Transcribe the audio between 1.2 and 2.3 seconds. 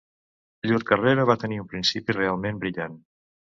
va tenir un principi